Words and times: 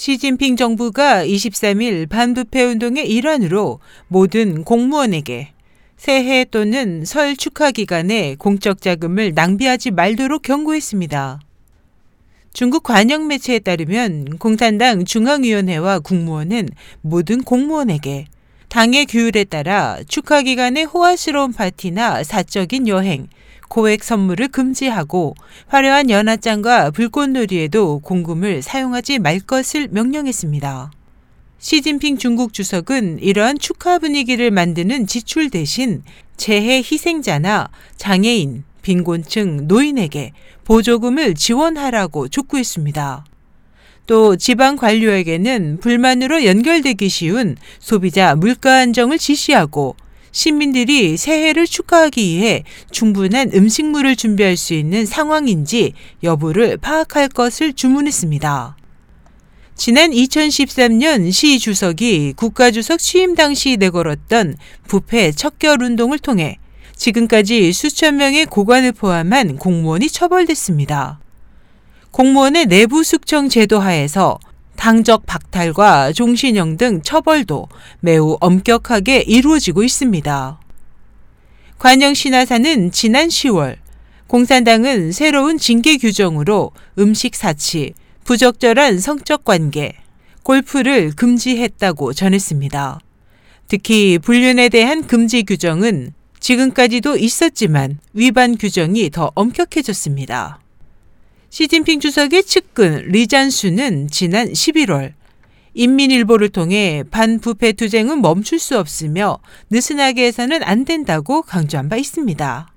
시진핑 0.00 0.56
정부가 0.56 1.26
23일 1.26 2.08
반부패 2.08 2.64
운동의 2.64 3.06
일환으로 3.10 3.80
모든 4.08 4.64
공무원에게 4.64 5.50
새해 5.98 6.46
또는 6.46 7.04
설 7.04 7.36
축하 7.36 7.70
기간에 7.70 8.34
공적 8.36 8.80
자금을 8.80 9.34
낭비하지 9.34 9.90
말도록 9.90 10.40
경고했습니다. 10.40 11.40
중국 12.54 12.82
관영 12.82 13.26
매체에 13.26 13.58
따르면 13.58 14.38
공산당 14.38 15.04
중앙위원회와 15.04 15.98
국무원은 15.98 16.70
모든 17.02 17.42
공무원에게 17.42 18.24
당의 18.70 19.04
규율에 19.04 19.44
따라 19.44 19.98
축하 20.08 20.40
기간에 20.40 20.82
호화스러운 20.84 21.52
파티나 21.52 22.24
사적인 22.24 22.88
여행, 22.88 23.28
고액 23.70 24.02
선물을 24.02 24.48
금지하고 24.48 25.36
화려한 25.68 26.10
연화장과 26.10 26.90
불꽃놀이에도 26.90 28.00
공금을 28.00 28.62
사용하지 28.62 29.20
말 29.20 29.38
것을 29.38 29.86
명령했습니다. 29.92 30.90
시진핑 31.60 32.18
중국 32.18 32.52
주석은 32.52 33.20
이러한 33.20 33.58
축하 33.58 34.00
분위기를 34.00 34.50
만드는 34.50 35.06
지출 35.06 35.50
대신 35.50 36.02
재해 36.36 36.78
희생자나 36.78 37.68
장애인, 37.96 38.64
빈곤층, 38.82 39.68
노인에게 39.68 40.32
보조금을 40.64 41.36
지원하라고 41.36 42.26
촉구했습니다. 42.26 43.24
또 44.08 44.34
지방 44.34 44.74
관료에게는 44.74 45.78
불만으로 45.80 46.44
연결되기 46.44 47.08
쉬운 47.08 47.56
소비자 47.78 48.34
물가 48.34 48.78
안정을 48.78 49.18
지시하고 49.18 49.94
시민들이 50.32 51.16
새해를 51.16 51.66
축하하기 51.66 52.22
위해 52.22 52.64
충분한 52.90 53.50
음식물을 53.54 54.16
준비할 54.16 54.56
수 54.56 54.74
있는 54.74 55.06
상황인지 55.06 55.92
여부를 56.22 56.76
파악할 56.76 57.28
것을 57.28 57.72
주문했습니다. 57.72 58.76
지난 59.74 60.10
2013년 60.10 61.32
시 61.32 61.58
주석이 61.58 62.34
국가주석 62.36 62.98
취임 62.98 63.34
당시 63.34 63.76
내걸었던 63.78 64.56
부패 64.86 65.32
척결 65.32 65.82
운동을 65.82 66.18
통해 66.18 66.58
지금까지 66.96 67.72
수천 67.72 68.16
명의 68.18 68.44
고관을 68.44 68.92
포함한 68.92 69.56
공무원이 69.56 70.10
처벌됐습니다. 70.10 71.18
공무원의 72.10 72.66
내부 72.66 73.02
숙청 73.02 73.48
제도 73.48 73.80
하에서 73.80 74.38
당적 74.80 75.26
박탈과 75.26 76.12
종신형 76.12 76.78
등 76.78 77.02
처벌도 77.02 77.68
매우 78.00 78.38
엄격하게 78.40 79.18
이루어지고 79.26 79.82
있습니다. 79.82 80.58
관영 81.78 82.14
신화사는 82.14 82.90
지난 82.90 83.28
10월 83.28 83.76
공산당은 84.26 85.12
새로운 85.12 85.58
징계 85.58 85.98
규정으로 85.98 86.70
음식 86.98 87.34
사치, 87.34 87.92
부적절한 88.24 89.00
성적 89.00 89.44
관계, 89.44 89.96
골프를 90.44 91.12
금지했다고 91.12 92.14
전했습니다. 92.14 93.00
특히 93.68 94.18
불륜에 94.18 94.70
대한 94.70 95.06
금지 95.06 95.42
규정은 95.42 96.14
지금까지도 96.38 97.18
있었지만 97.18 97.98
위반 98.14 98.56
규정이 98.56 99.10
더 99.10 99.30
엄격해졌습니다. 99.34 100.58
시진핑 101.50 101.98
주석의 101.98 102.44
측근 102.44 103.08
리잔수는 103.08 104.06
지난 104.08 104.52
11월 104.52 105.14
인민일보를 105.74 106.48
통해 106.50 107.02
반부패 107.10 107.72
투쟁은 107.72 108.22
멈출 108.22 108.60
수 108.60 108.78
없으며 108.78 109.40
느슨하게 109.68 110.26
해서는 110.26 110.62
안 110.62 110.84
된다고 110.84 111.42
강조한 111.42 111.88
바 111.88 111.96
있습니다. 111.96 112.72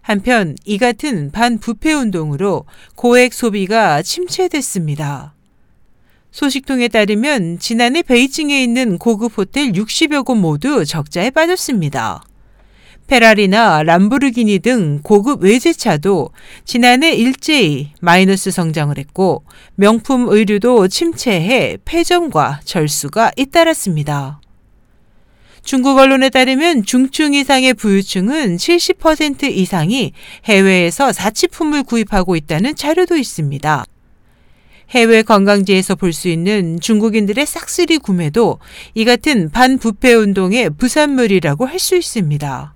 한편 0.00 0.56
이 0.64 0.78
같은 0.78 1.30
반부패 1.30 1.92
운동으로 1.92 2.64
고액 2.94 3.34
소비가 3.34 4.00
침체됐습니다. 4.00 5.34
소식통에 6.30 6.88
따르면 6.88 7.58
지난해 7.58 8.00
베이징에 8.00 8.62
있는 8.62 8.96
고급 8.96 9.36
호텔 9.36 9.72
60여 9.72 10.24
곳 10.24 10.36
모두 10.36 10.86
적자에 10.86 11.28
빠졌습니다. 11.30 12.22
페라리나 13.10 13.82
람보르기니 13.82 14.60
등 14.60 15.00
고급 15.02 15.42
외제차도 15.42 16.30
지난해 16.64 17.12
일제히 17.12 17.90
마이너스 18.00 18.52
성장을 18.52 18.96
했고 18.96 19.42
명품 19.74 20.28
의류도 20.28 20.86
침체해 20.86 21.76
폐점과 21.84 22.60
절수가 22.62 23.32
잇따랐습니다. 23.36 24.40
중국 25.64 25.98
언론에 25.98 26.30
따르면 26.30 26.84
중증 26.84 27.34
이상의 27.34 27.74
부유층은 27.74 28.56
70% 28.56 29.42
이상이 29.42 30.12
해외에서 30.44 31.12
사치품을 31.12 31.82
구입하고 31.82 32.36
있다는 32.36 32.76
자료도 32.76 33.16
있습니다. 33.16 33.84
해외 34.90 35.22
관광지에서 35.22 35.96
볼 35.96 36.12
수 36.12 36.28
있는 36.28 36.78
중국인들의 36.78 37.44
싹쓸이 37.44 37.98
구매도 37.98 38.60
이 38.94 39.04
같은 39.04 39.50
반부패 39.50 40.14
운동의 40.14 40.70
부산물이라고 40.70 41.66
할 41.66 41.80
수 41.80 41.96
있습니다. 41.96 42.74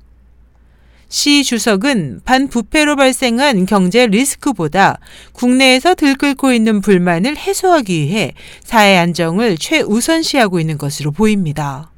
시 1.08 1.44
주석은 1.44 2.22
반부패로 2.24 2.96
발생한 2.96 3.66
경제 3.66 4.06
리스크보다 4.06 4.98
국내에서 5.32 5.94
들끓고 5.94 6.52
있는 6.52 6.80
불만을 6.80 7.36
해소하기 7.36 8.00
위해 8.00 8.32
사회 8.62 8.96
안정을 8.96 9.56
최우선시하고 9.58 10.60
있는 10.60 10.78
것으로 10.78 11.12
보입니다. 11.12 11.90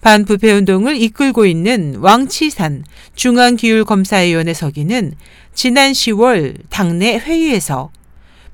반부패 0.00 0.50
운동을 0.52 0.96
이끌고 0.96 1.44
있는 1.44 1.96
왕치산 1.96 2.84
중앙기율검사위원회 3.14 4.54
서기는 4.54 5.12
지난 5.54 5.92
10월 5.92 6.56
당내 6.70 7.18
회의에서 7.18 7.90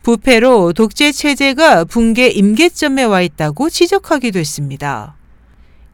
부패로 0.03 0.73
독재 0.73 1.13
체제가 1.13 1.85
붕괴 1.85 2.29
임계점에 2.29 3.05
와 3.05 3.23
있다고 3.23 3.71
지적하기도 3.71 4.39
했습니다. 4.39 5.17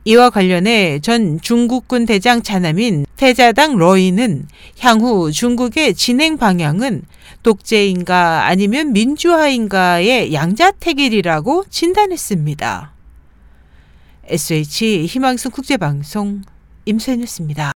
이와 0.04 0.30
관련해 0.30 0.98
전 1.00 1.40
중국군 1.40 2.06
대장 2.06 2.42
차남인 2.42 3.06
태자당 3.16 3.76
러이는 3.76 4.48
향후 4.80 5.30
중국의 5.30 5.94
진행 5.94 6.36
방향은 6.38 7.02
독재인가 7.42 8.46
아니면 8.46 8.92
민주화인가의 8.92 10.32
양자택일이라고 10.32 11.64
진단했습니다. 11.70 12.92
SH 14.26 15.06
희망성 15.06 15.52
국제방송 15.52 16.42
임소연이었습니다. 16.84 17.71